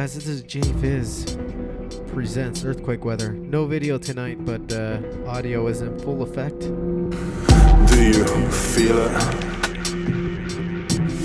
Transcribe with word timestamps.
guys? 0.00 0.14
This 0.14 0.28
is 0.28 0.40
Jay 0.40 0.62
Fizz 0.80 1.36
presents 2.06 2.64
Earthquake 2.64 3.04
Weather. 3.04 3.34
No 3.34 3.66
video 3.66 3.98
tonight, 3.98 4.42
but 4.46 4.72
uh, 4.72 4.98
audio 5.26 5.66
is 5.66 5.82
in 5.82 5.98
full 5.98 6.22
effect. 6.22 6.60
Do 6.60 8.02
you 8.02 8.24
feel 8.50 8.96
it? 8.96 9.10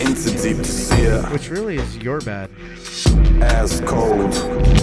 Into 0.01 0.29
deep 0.41 0.57
to 0.57 0.65
see 0.65 1.03
it 1.03 1.23
Which 1.31 1.49
really 1.49 1.77
is 1.77 1.95
your 1.99 2.19
bad. 2.19 2.49
as 3.41 3.79
cold. 3.85 4.31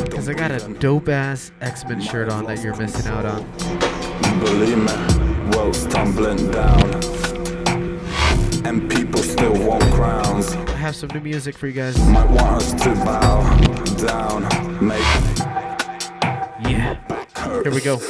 Because 0.06 0.26
I 0.26 0.32
got 0.32 0.52
a 0.52 0.72
dope 0.78 1.10
ass 1.10 1.52
X 1.60 1.84
Men 1.84 2.00
shirt 2.00 2.30
on 2.30 2.46
that 2.46 2.62
you're 2.62 2.76
missing 2.76 3.12
out 3.12 3.26
on. 3.26 3.44
Believe 4.40 4.78
me, 4.78 5.54
world's 5.54 5.86
tumbling 5.88 6.50
down. 6.50 7.21
Have 10.82 10.96
some 10.96 11.10
new 11.10 11.20
music 11.20 11.56
for 11.56 11.68
you 11.68 11.72
guys. 11.72 11.96
Might 12.08 12.28
want 12.28 12.56
us 12.56 12.72
to 12.72 12.92
bow 13.04 13.40
down. 14.04 14.42
Make 14.84 14.98
Yeah. 16.68 16.98
Here 17.62 17.70
we 17.72 17.80
go. 17.80 18.00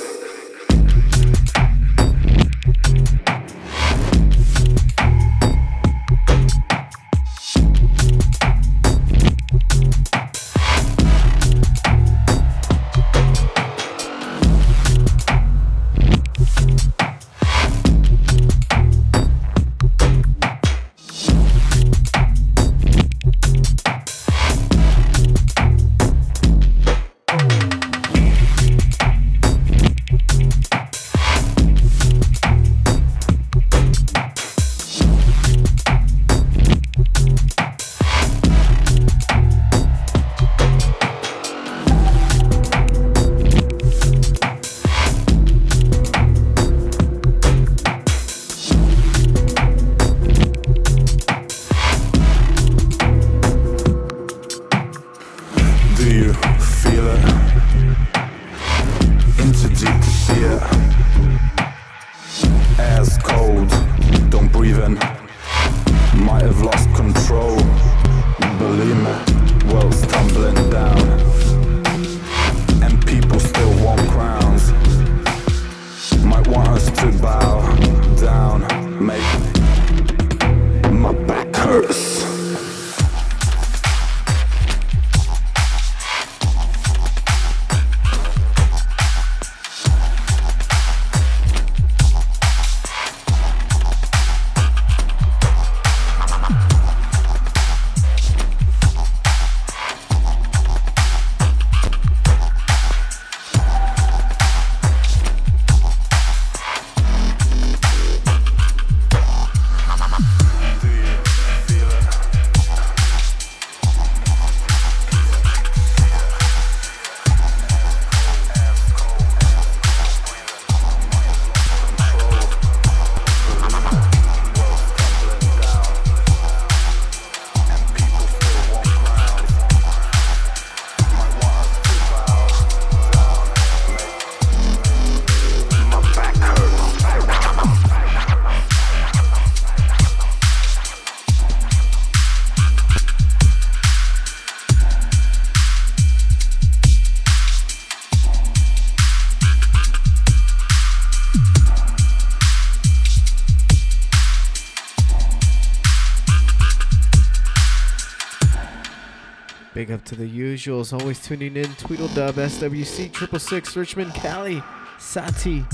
The 160.64 160.70
usuals, 160.70 160.92
always 160.98 161.20
tuning 161.20 161.56
in. 161.56 161.66
Tweedledub, 161.76 162.34
SWC, 162.34 163.12
Triple 163.12 163.38
Six, 163.38 163.76
Richmond, 163.76 164.12
Cali, 164.14 164.62
Sati. 164.98 165.64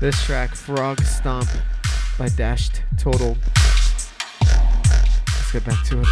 This 0.00 0.22
track, 0.24 0.54
Frog 0.54 1.00
Stomp 1.02 1.48
by 2.18 2.28
Dashed 2.30 2.82
Total. 2.98 3.36
Let's 4.40 5.52
get 5.52 5.64
back 5.64 5.84
to 5.86 6.00
it. 6.00 6.06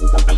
Bye. 0.00 0.37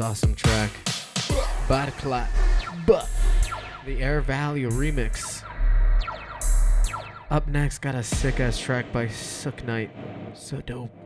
Awesome 0.00 0.34
track. 0.34 0.70
Bad. 1.68 1.92
But 2.86 3.08
the 3.84 4.00
Air 4.00 4.22
Value 4.22 4.70
remix. 4.70 5.44
Up 7.30 7.46
next, 7.46 7.80
got 7.80 7.94
a 7.94 8.02
sick 8.02 8.40
ass 8.40 8.58
track 8.58 8.92
by 8.92 9.06
Sukh 9.06 9.62
Knight. 9.64 9.90
So 10.34 10.62
dope. 10.62 10.99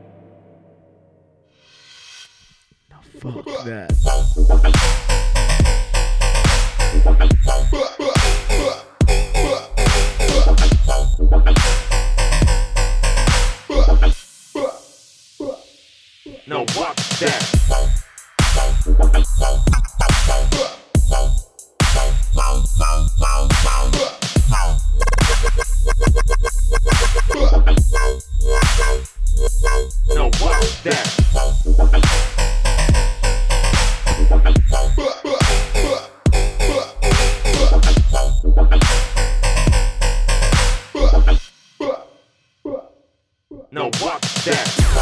That. 44.45 44.94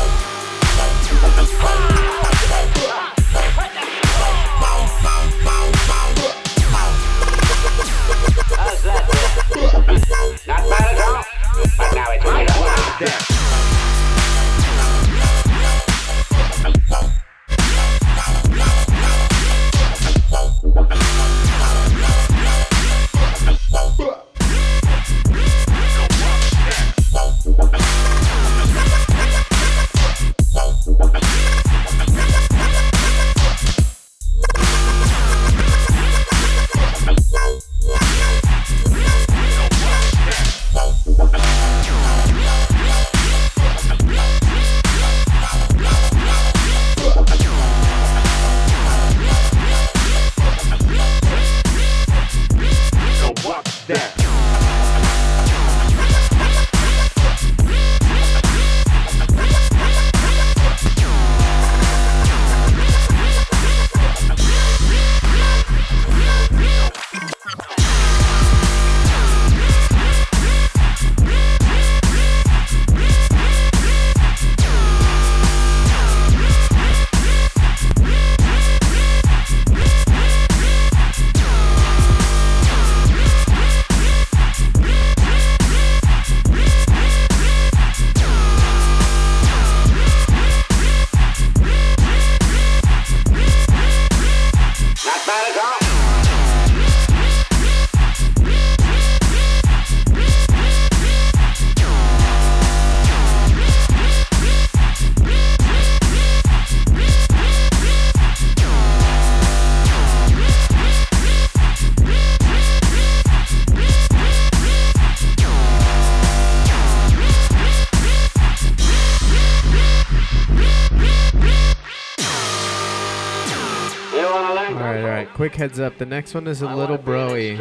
Heads 125.64 125.80
up. 125.80 125.98
The 125.98 126.06
next 126.06 126.34
one 126.34 126.46
is 126.48 126.62
a 126.62 126.76
little 126.76 126.98
broy, 126.98 127.58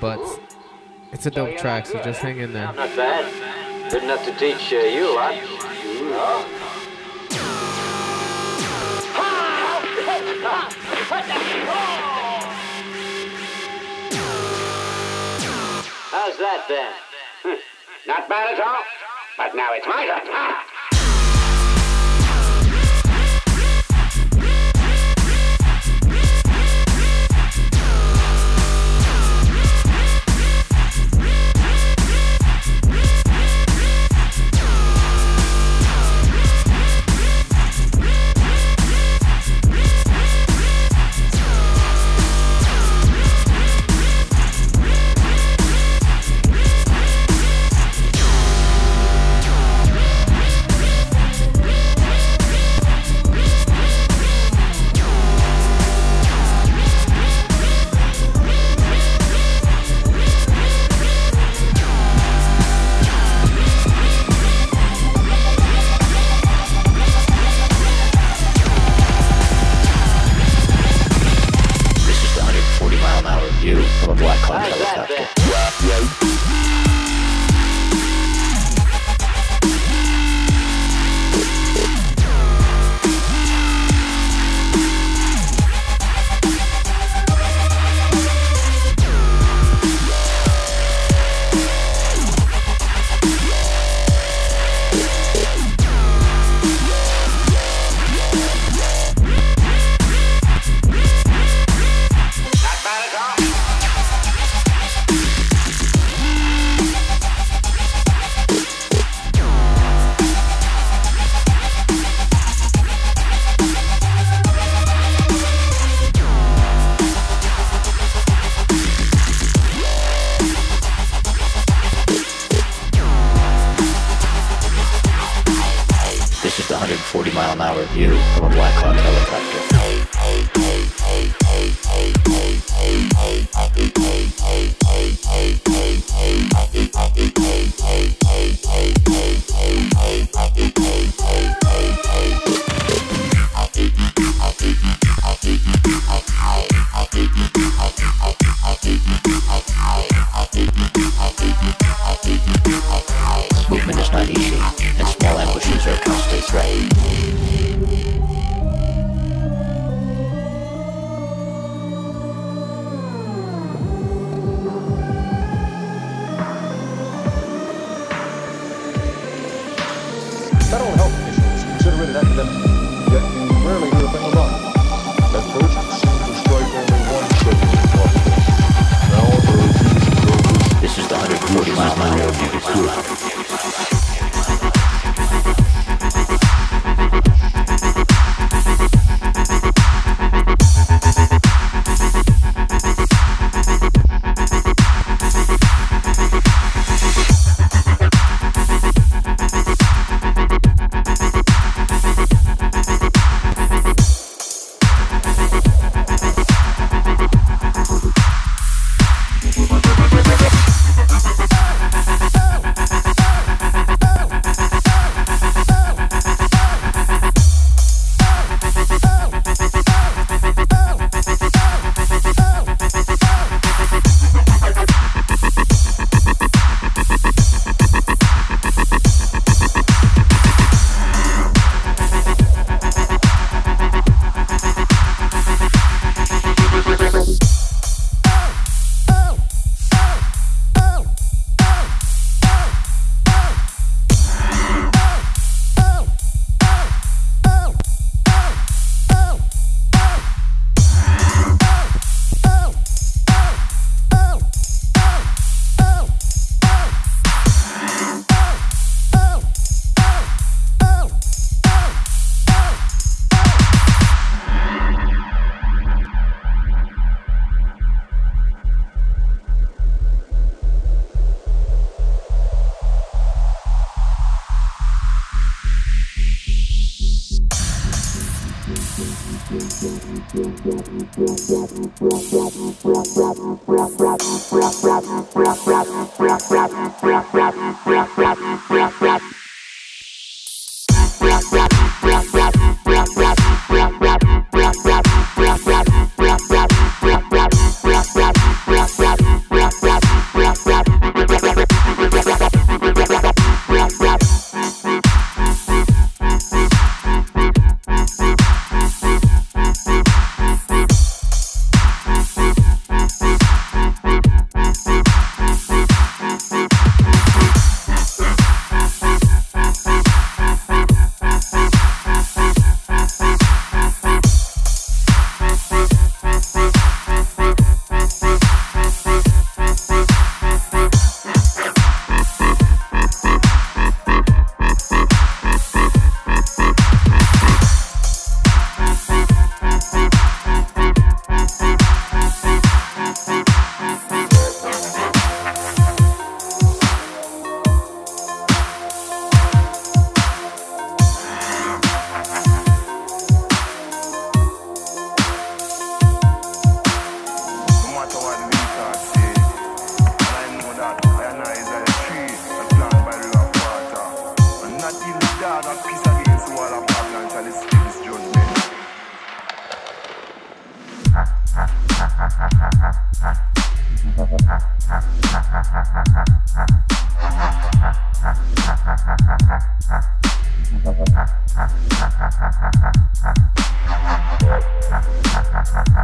but 0.00 0.18
it's 1.12 1.26
a 1.26 1.30
dope 1.30 1.56
track, 1.58 1.86
so 1.86 2.02
just 2.02 2.20
hang 2.20 2.38
in 2.38 2.52
there. 2.52 2.72
Not 2.72 2.96
bad. 2.96 3.92
Good 3.92 4.02
enough 4.02 4.24
to 4.24 4.32
teach 4.32 4.72
uh, 4.72 4.78
you 4.78 5.06
a 5.06 5.14
lot. 5.14 5.34
How's 16.10 16.36
that 16.38 16.64
then? 16.68 16.92
Not 18.08 18.28
bad 18.28 18.54
at 18.54 18.60
all. 18.60 18.82
But 19.36 19.54
now 19.54 19.68
it's 19.72 19.86
my 19.86 20.06
turn. 20.06 20.56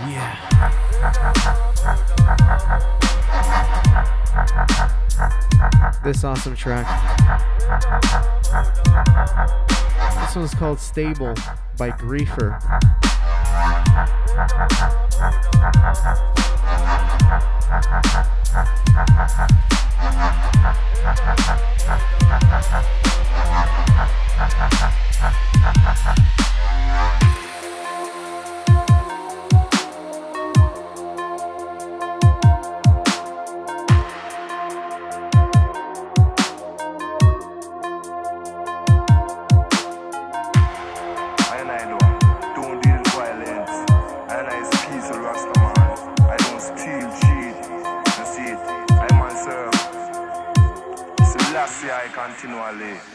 Yeah. 0.00 0.36
This 6.02 6.24
awesome 6.24 6.56
track. 6.56 6.86
This 10.20 10.36
one's 10.36 10.54
called 10.54 10.80
Stable 10.80 11.34
by 11.78 11.90
Griefer. 11.90 12.60
estão 52.64 52.66
ali. 52.66 53.14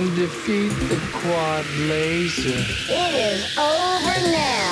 and 0.00 0.16
defeat 0.16 0.72
the 0.88 0.98
quad 1.12 1.66
laser. 1.88 2.48
It 2.88 3.14
is 3.14 3.58
over 3.58 4.30
now. 4.32 4.69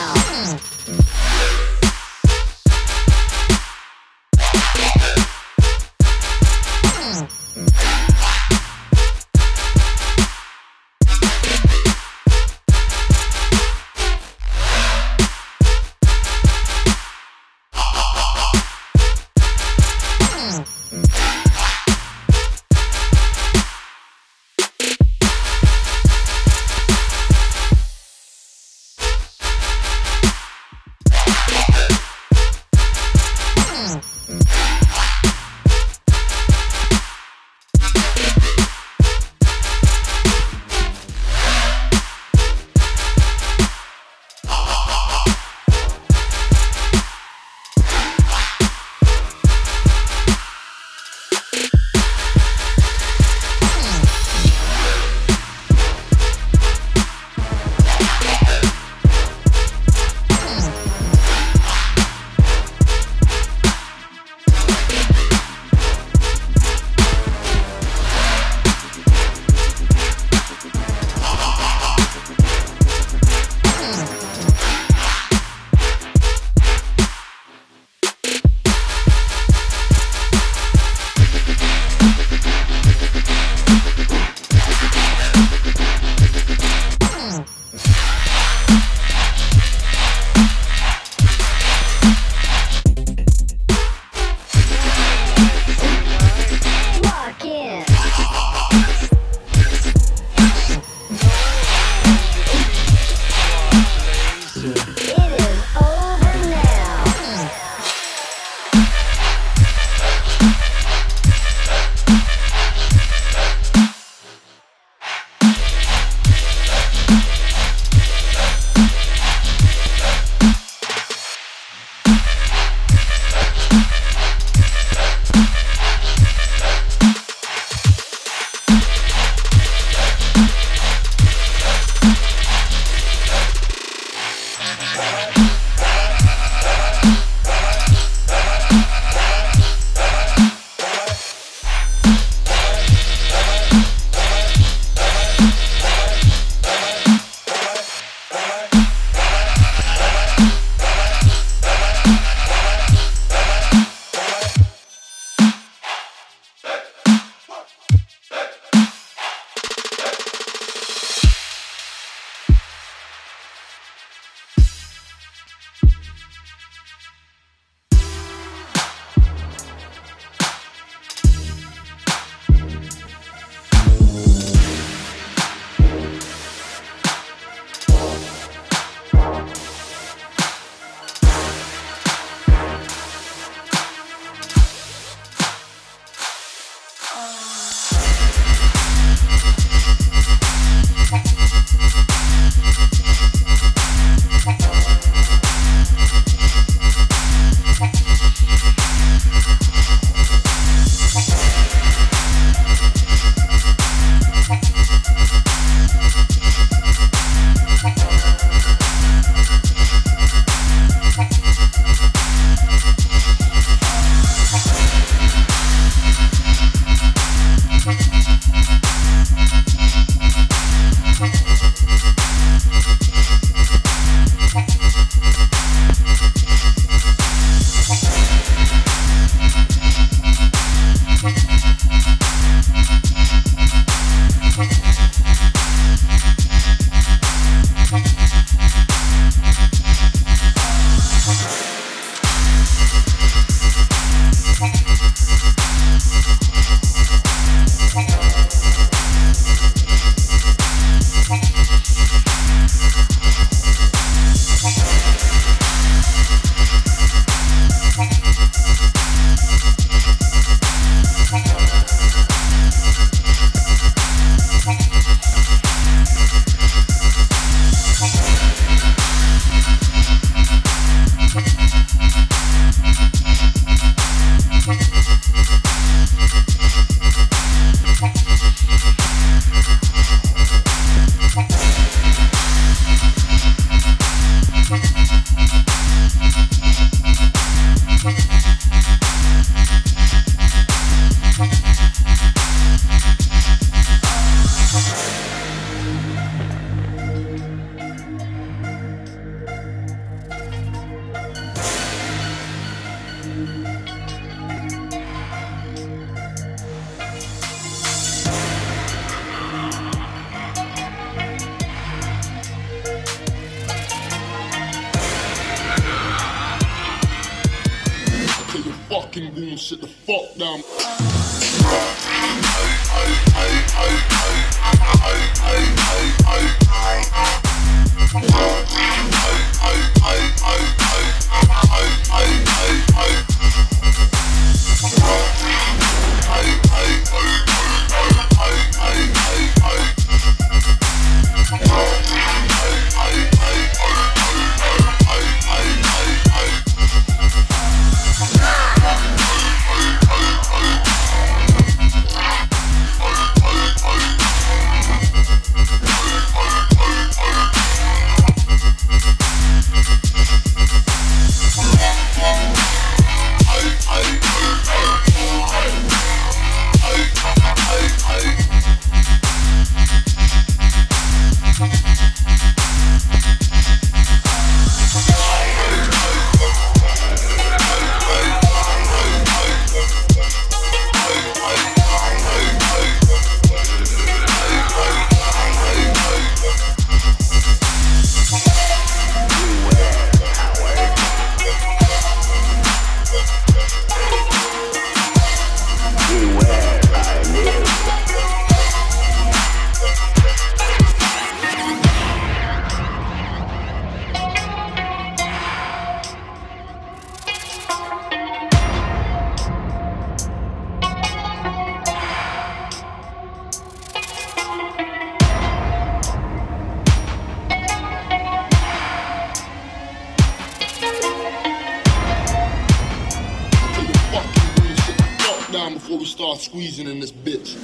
Before 425.50 425.98
we 425.98 426.04
start 426.04 426.38
squeezing 426.38 426.87
in 426.87 427.00
this 427.00 427.11
bitch. 427.11 427.56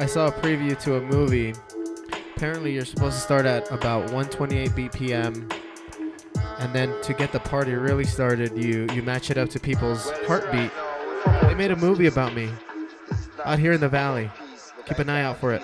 I 0.00 0.06
saw 0.06 0.28
a 0.28 0.32
preview 0.32 0.80
to 0.84 0.96
a 0.96 1.00
movie. 1.02 1.52
Apparently, 2.34 2.72
you're 2.72 2.86
supposed 2.86 3.16
to 3.16 3.20
start 3.20 3.44
at 3.44 3.70
about 3.70 4.10
128 4.10 4.70
BPM, 4.70 5.52
and 6.58 6.74
then 6.74 6.98
to 7.02 7.12
get 7.12 7.32
the 7.32 7.40
party 7.40 7.74
really 7.74 8.04
started, 8.04 8.56
you 8.56 8.86
you 8.94 9.02
match 9.02 9.30
it 9.30 9.36
up 9.36 9.50
to 9.50 9.60
people's 9.60 10.10
heartbeat. 10.26 10.70
They 11.42 11.54
made 11.54 11.70
a 11.70 11.76
movie 11.76 12.06
about 12.06 12.34
me 12.34 12.48
out 13.44 13.58
here 13.58 13.72
in 13.72 13.80
the 13.80 13.90
valley. 13.90 14.30
Keep 14.86 15.00
an 15.00 15.10
eye 15.10 15.20
out 15.20 15.36
for 15.36 15.52
it. 15.52 15.62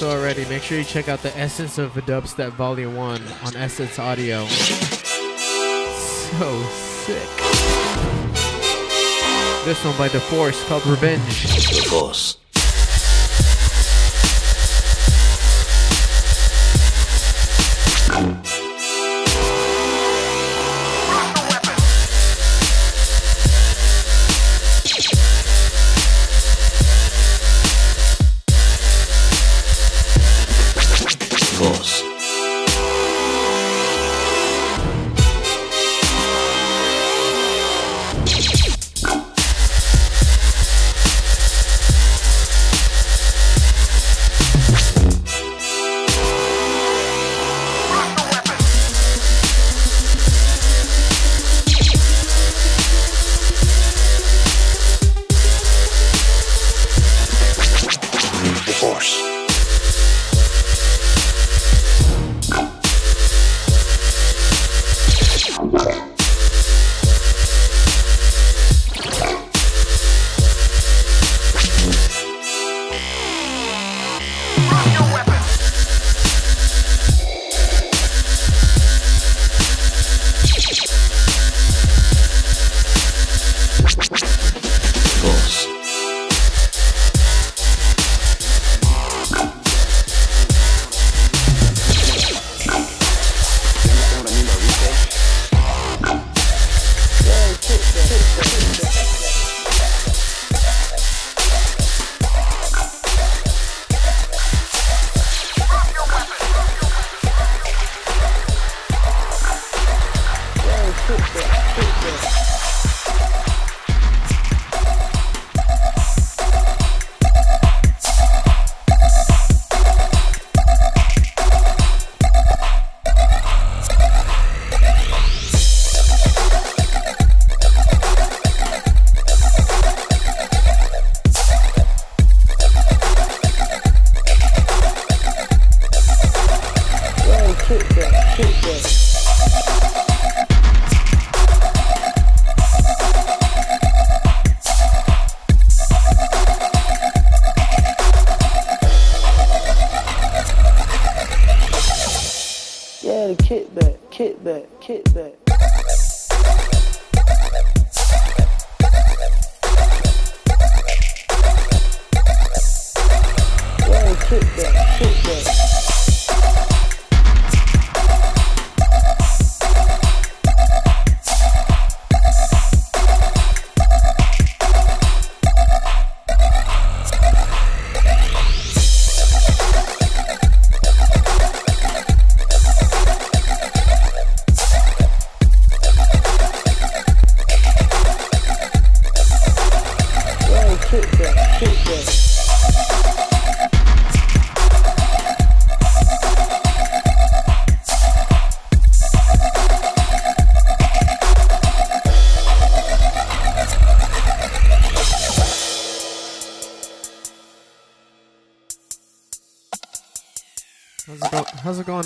So 0.00 0.08
already, 0.08 0.46
make 0.46 0.62
sure 0.62 0.78
you 0.78 0.84
check 0.84 1.10
out 1.10 1.22
the 1.22 1.36
Essence 1.36 1.76
of 1.76 1.92
Dubstep 1.92 2.52
Volume 2.52 2.96
1 2.96 3.22
on 3.44 3.54
Essence 3.54 3.98
Audio. 3.98 4.46
So 4.46 6.62
sick. 7.04 7.28
This 9.66 9.84
one 9.84 9.98
by 9.98 10.08
The 10.08 10.20
Force 10.20 10.66
called 10.68 10.86
Revenge. 10.86 11.42
The. 11.68 11.86
Force. 11.90 12.38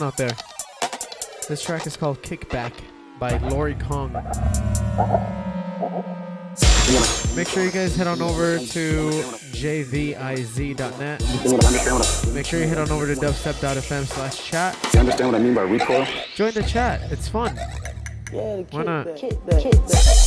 How's 0.05 0.13
out 0.13 0.17
there? 0.17 0.37
This 1.49 1.63
track 1.63 1.87
is 1.87 1.97
called 1.97 2.23
Kickback 2.23 2.73
by 3.19 3.39
Lori 3.49 3.75
Kong. 3.75 4.13
Make 7.35 7.49
sure 7.49 7.65
you 7.65 7.71
guys 7.71 7.97
head 7.97 8.07
on 8.07 8.21
over 8.21 8.59
to 8.59 9.11
jviz.net. 9.53 11.23
Make 12.35 12.47
sure 12.47 12.61
you 12.61 12.67
head 12.67 12.79
on 12.79 12.91
over 12.91 13.07
to 13.07 13.19
dubstep.fm 13.19 14.05
slash 14.05 14.45
chat. 14.45 14.77
You 14.93 15.01
understand 15.01 15.33
what 15.33 15.41
I 15.41 15.43
mean 15.43 15.55
by 15.55 15.63
recoil? 15.63 16.07
Join 16.35 16.53
the 16.53 16.63
chat. 16.63 17.01
It's 17.11 17.29
fun. 17.29 17.57
Yeah, 18.33 18.63
Why 18.71 18.83
not? 18.83 19.07
kickback, 19.07 19.63
kickback. 19.63 20.24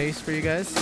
Pace 0.00 0.18
for 0.18 0.32
you 0.32 0.40
guys. 0.40 0.72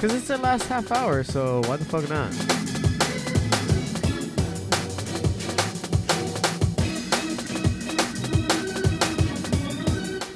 Cause 0.00 0.14
it's 0.14 0.28
the 0.28 0.38
last 0.38 0.66
half 0.68 0.90
hour, 0.90 1.22
so 1.22 1.60
why 1.66 1.76
the 1.76 1.84
fuck 1.84 2.08
not? 2.08 2.30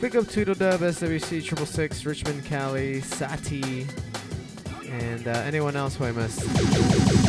Big 0.02 0.14
up 0.14 0.26
Tweedledub, 0.26 0.80
SWC, 0.80 1.42
Triple 1.42 1.64
Six, 1.64 2.04
Richmond, 2.04 2.44
Cali, 2.44 3.00
Sati, 3.00 3.86
and 4.90 5.26
uh, 5.26 5.30
anyone 5.46 5.74
else 5.74 5.96
who 5.96 6.04
I 6.04 6.12
missed. 6.12 7.27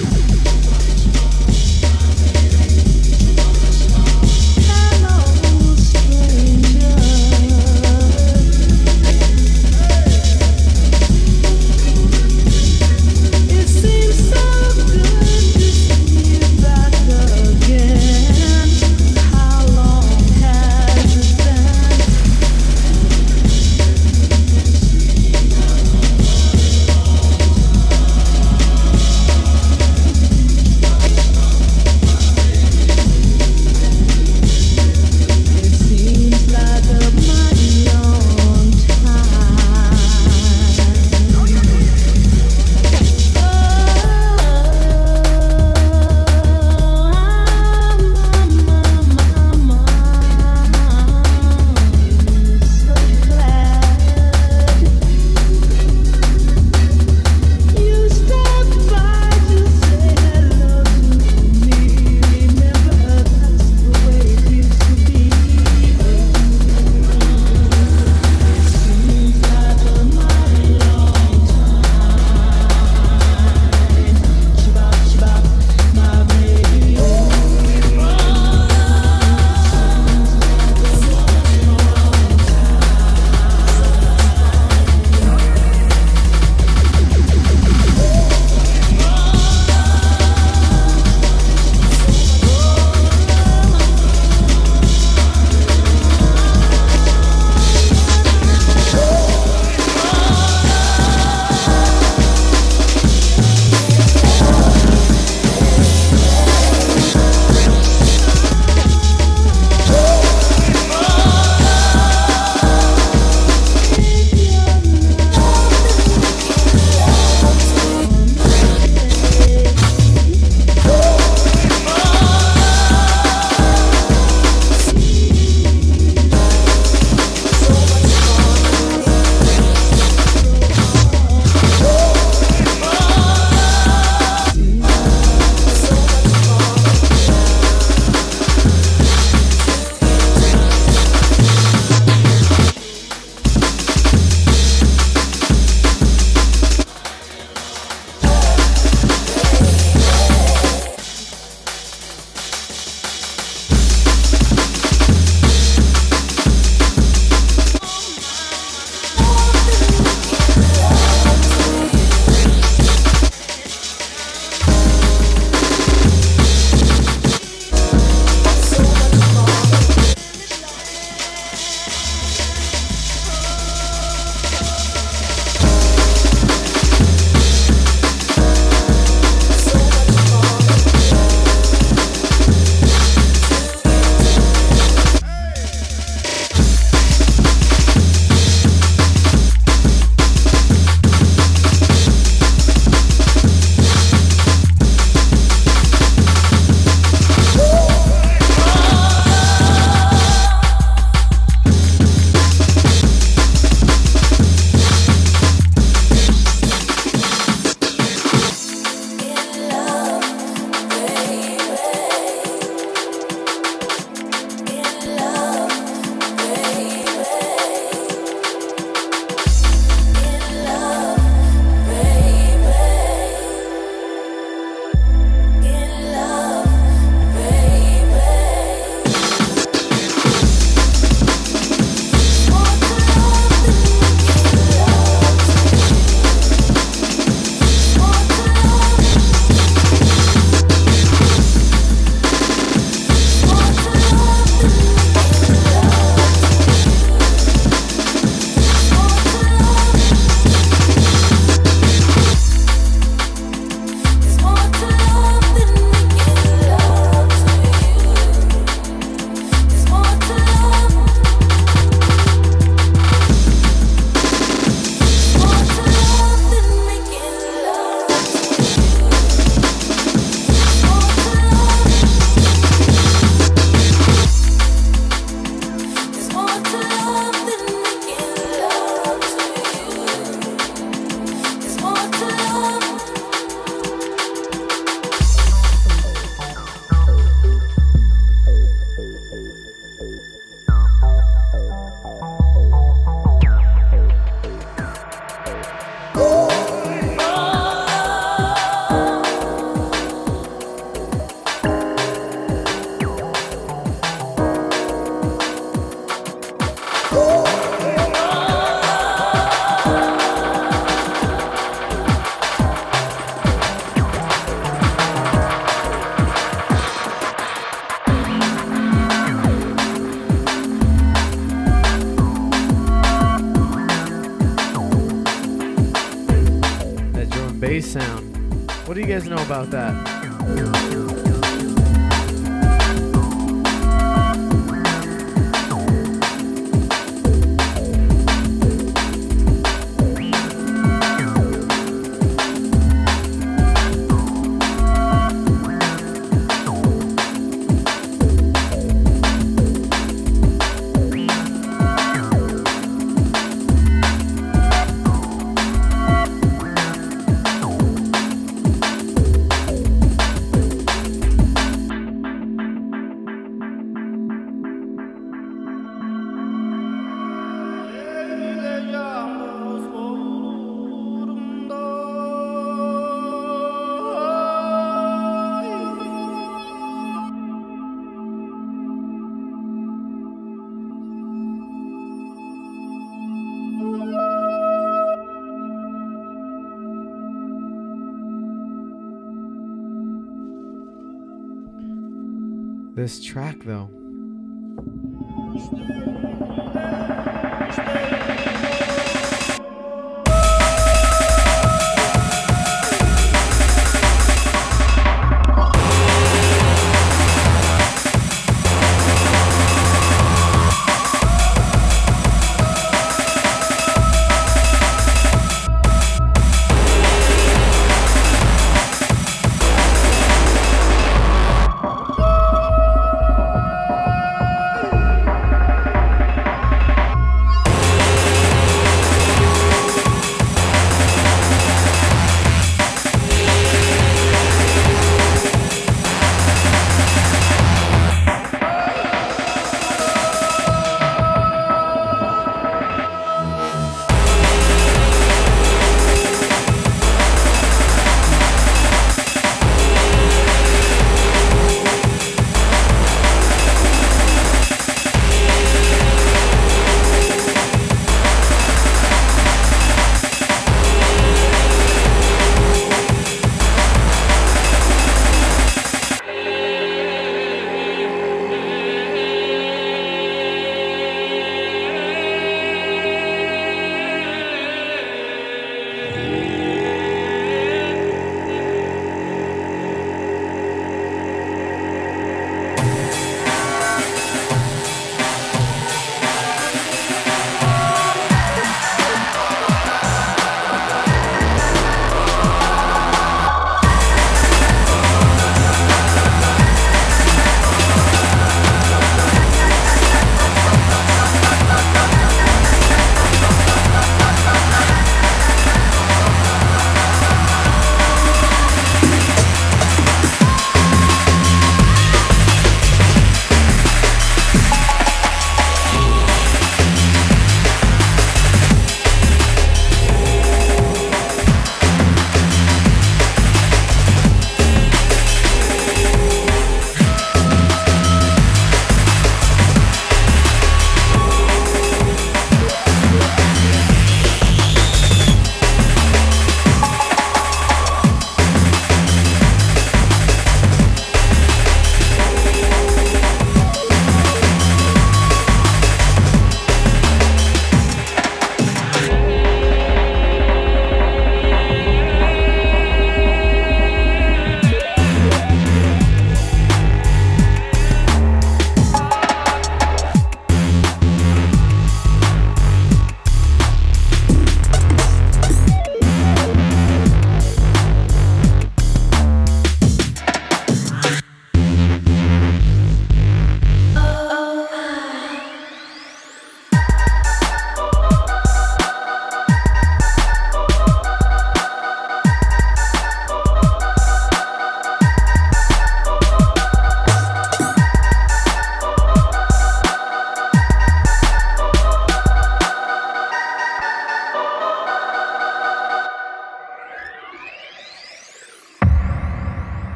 This 392.99 393.23
track, 393.23 393.59
though. 393.63 393.89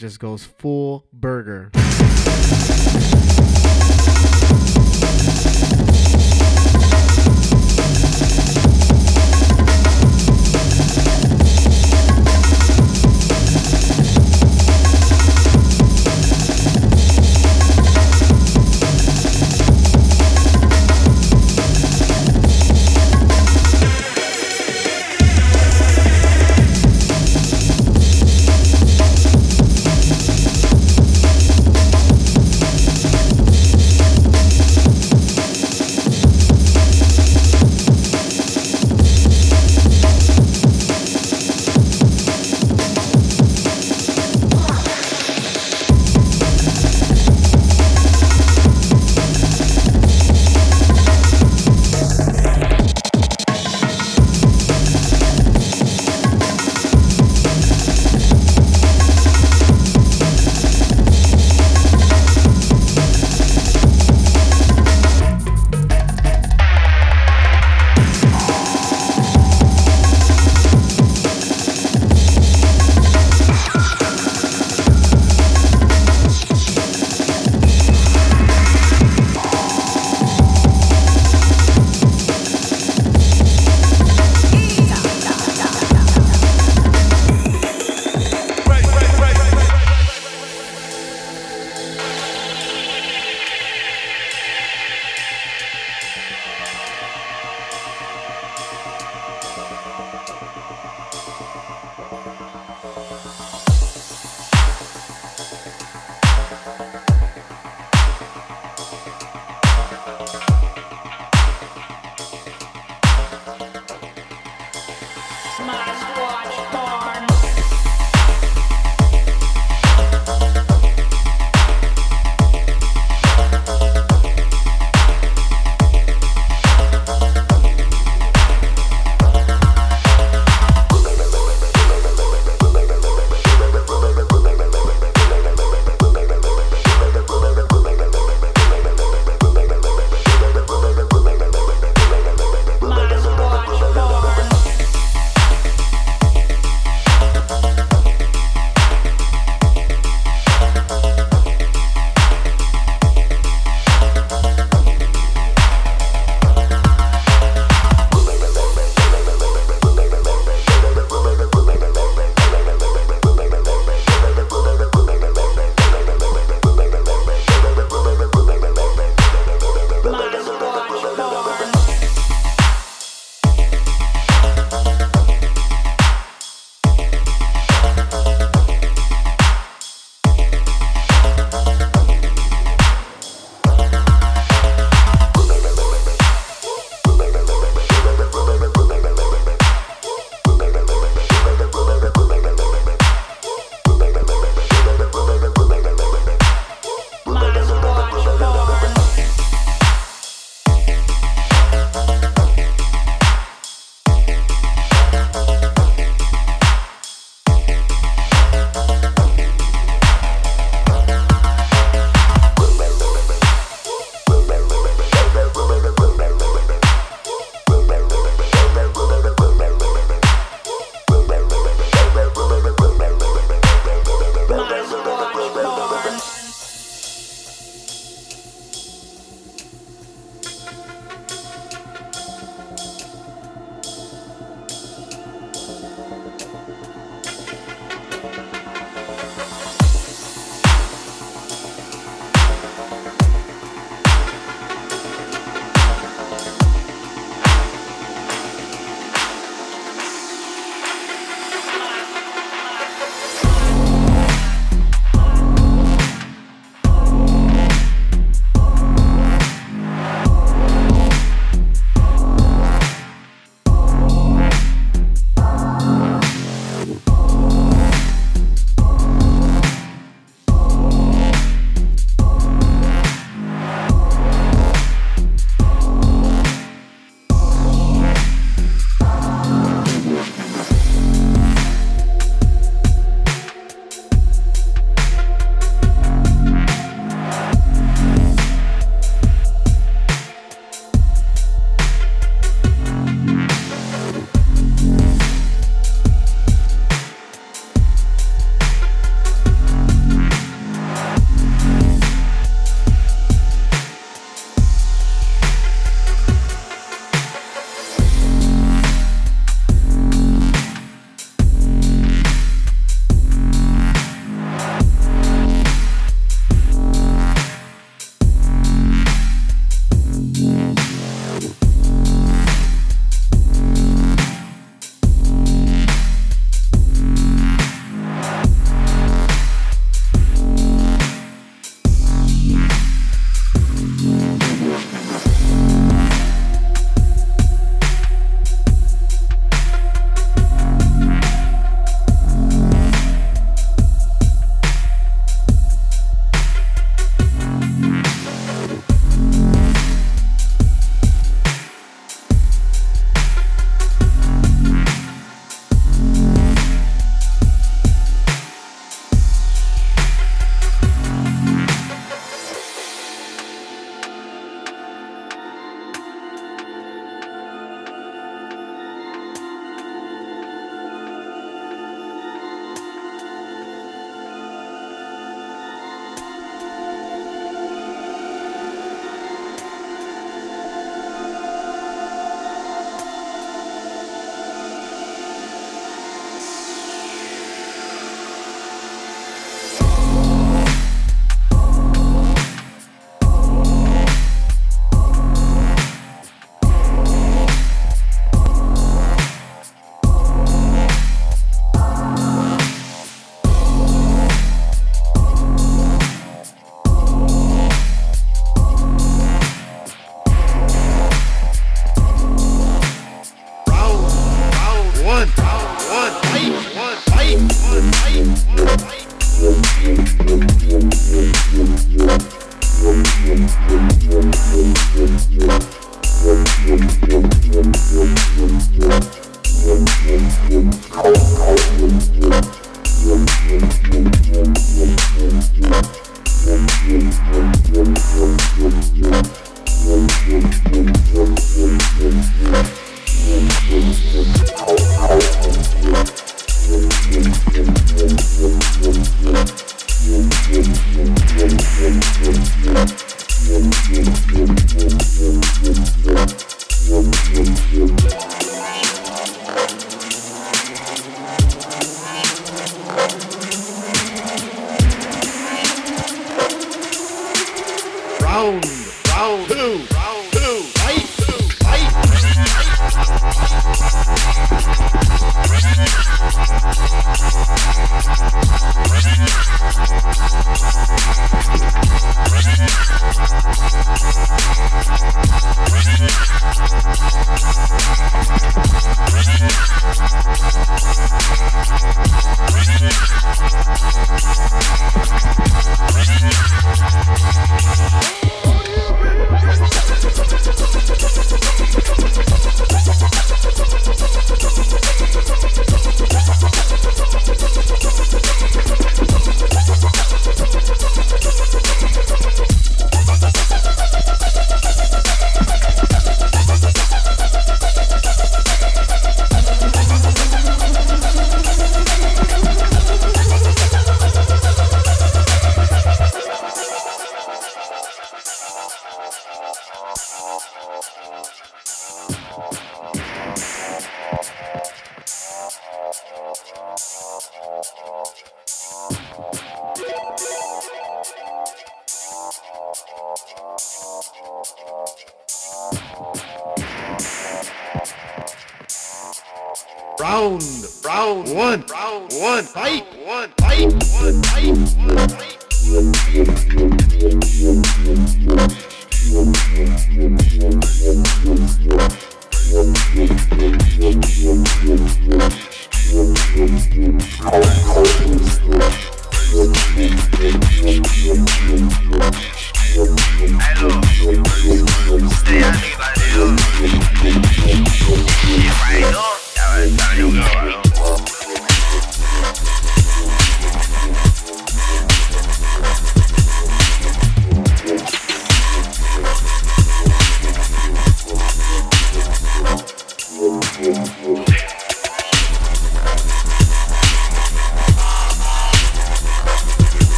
Just 0.00 0.18
goes 0.18 0.44
full 0.44 1.04
burger. 1.12 1.70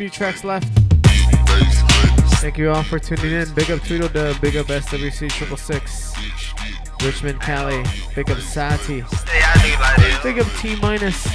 Few 0.00 0.08
tracks 0.08 0.44
left. 0.44 0.66
Thank 2.40 2.56
you 2.56 2.70
all 2.70 2.82
for 2.82 2.98
tuning 2.98 3.32
in. 3.32 3.52
Big 3.52 3.70
up 3.70 3.80
Tweedledub, 3.80 4.40
big 4.40 4.56
up 4.56 4.68
SWC 4.68 5.28
Triple 5.28 5.58
Six, 5.58 6.14
Richmond 7.04 7.38
Cali, 7.42 7.84
big 8.14 8.30
up 8.30 8.38
Sati, 8.38 9.04
big 10.22 10.38
up 10.38 10.46
T 10.58 10.74
Minus. 10.76 11.28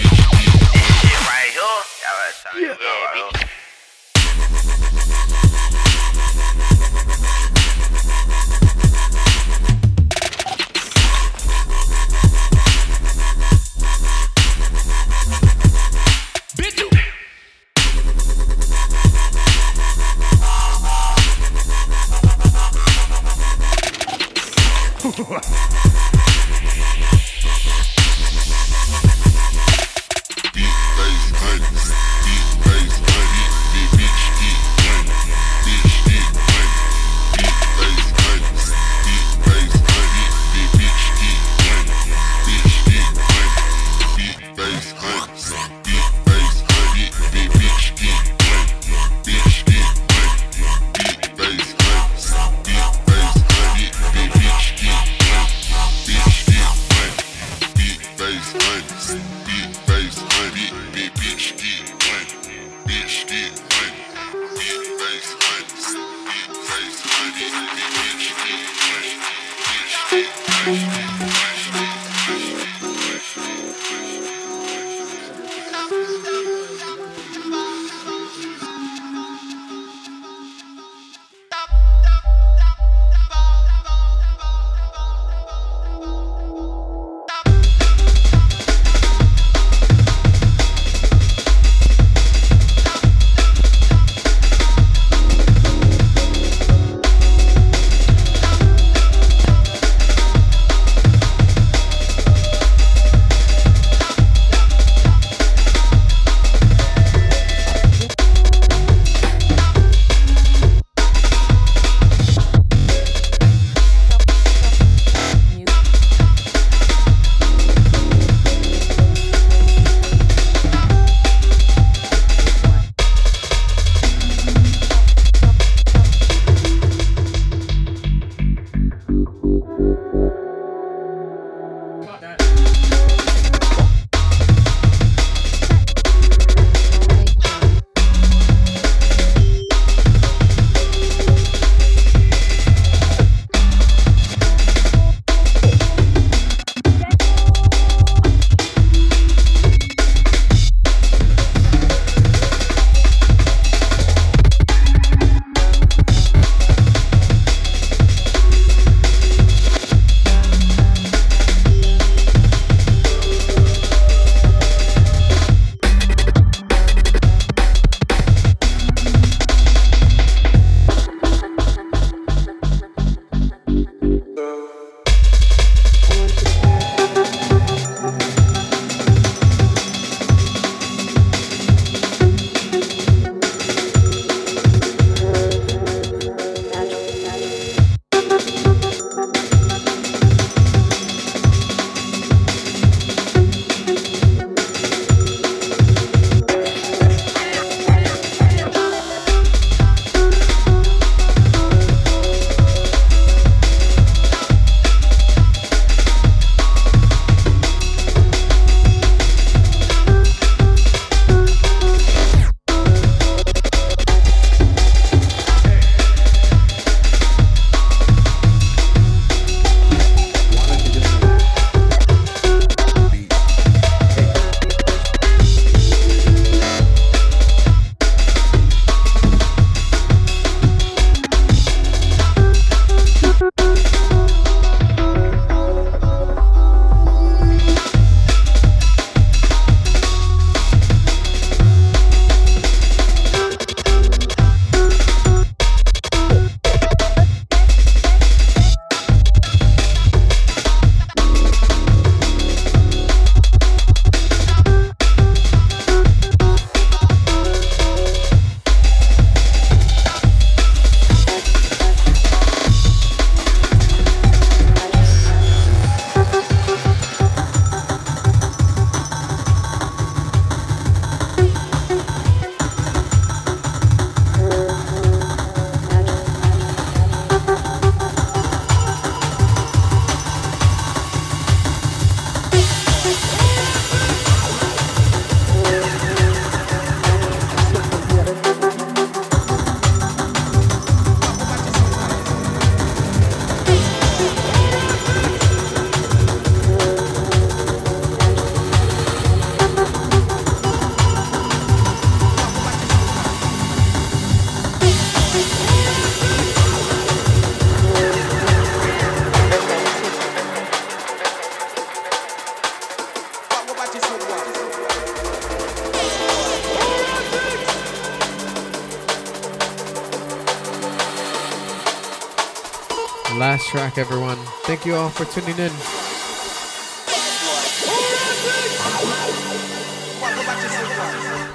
Track, 323.65 323.97
everyone. 323.97 324.37
Thank 324.63 324.85
you 324.85 324.95
all 324.95 325.09
for 325.09 325.25
tuning 325.25 325.57
in. 325.57 325.71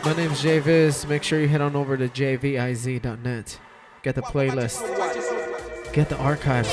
My 0.05 0.17
name's 0.17 0.43
JViz. 0.43 1.09
Make 1.09 1.23
sure 1.23 1.41
you 1.41 1.49
head 1.49 1.61
on 1.61 1.77
over 1.77 1.97
to 1.97 2.09
jviz.net. 2.09 3.61
Get 4.03 4.15
the 4.15 4.23
playlist. 4.23 4.83
Get 5.93 6.09
the 6.09 6.17
archives. 6.17 6.71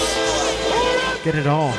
Get 1.24 1.36
it 1.36 1.46
all. 1.46 1.74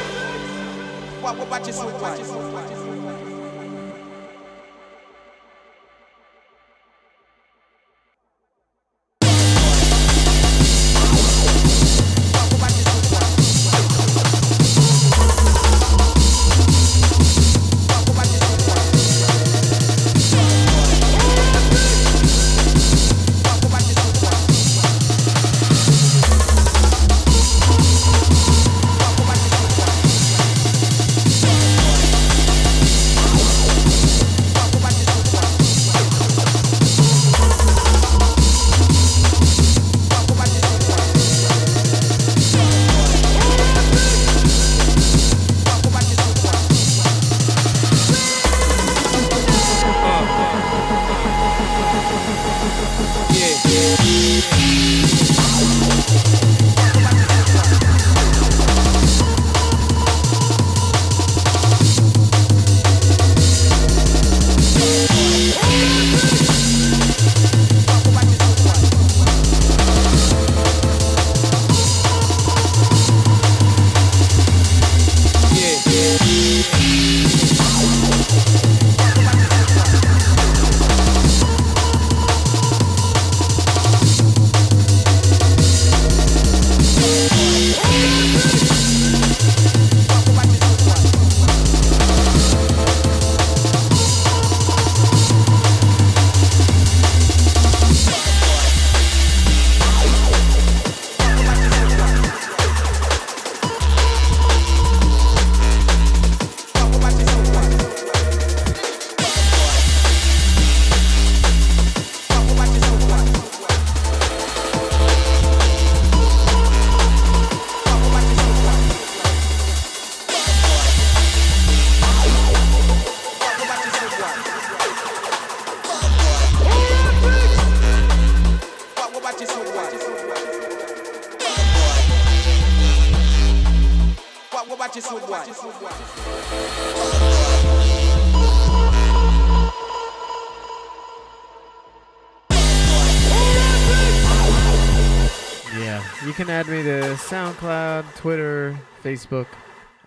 Yeah, 145.79 146.03
you 146.27 146.33
can 146.33 146.51
add 146.51 146.67
me 146.67 146.83
to 146.83 147.15
SoundCloud, 147.15 148.17
Twitter, 148.17 148.77
Facebook, 149.05 149.47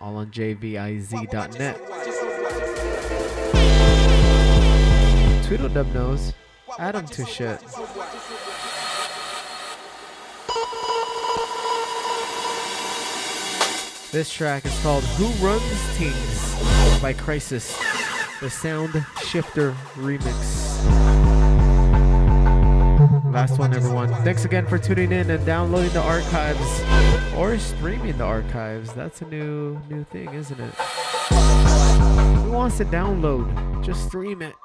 all 0.02 0.18
on 0.18 0.32
jviz.net. 0.32 1.78
Tweedledub 5.46 5.94
knows. 5.94 6.34
Add 6.78 6.96
him 6.96 7.06
to 7.08 7.26
shit. 7.26 7.62
This 14.12 14.30
track 14.30 14.66
is 14.66 14.78
called 14.82 15.06
Who 15.16 15.28
Runs 15.46 15.98
Teams 15.98 17.02
by 17.02 17.14
Crisis, 17.14 17.74
the 18.42 18.50
Sound 18.50 19.06
Shifter 19.24 19.72
remix. 19.96 20.84
Last 23.32 23.58
one, 23.58 23.74
everyone. 23.74 24.10
Thanks 24.26 24.44
again 24.44 24.68
for 24.68 24.78
tuning 24.78 25.14
in 25.14 25.30
and 25.30 25.46
downloading 25.46 25.94
the 25.94 26.02
archives 26.02 26.82
or 27.38 27.58
streaming 27.58 28.18
the 28.18 28.26
archives. 28.26 28.92
That's 28.92 29.22
a 29.22 29.26
new 29.28 29.80
new 29.90 30.04
thing, 30.04 30.34
isn't 30.34 30.60
it? 30.60 30.74
Who 32.44 32.52
wants 32.52 32.80
to 32.80 32.86
download? 32.86 33.82
Just 33.82 34.08
stream 34.08 34.42
it. 34.42 34.56